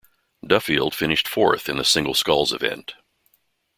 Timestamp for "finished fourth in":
0.95-1.77